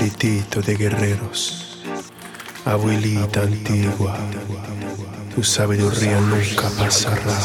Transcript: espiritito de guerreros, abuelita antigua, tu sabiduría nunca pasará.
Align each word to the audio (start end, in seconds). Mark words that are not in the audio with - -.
espiritito 0.00 0.62
de 0.62 0.76
guerreros, 0.76 1.82
abuelita 2.64 3.42
antigua, 3.42 4.16
tu 5.34 5.44
sabiduría 5.44 6.18
nunca 6.20 6.70
pasará. 6.78 7.36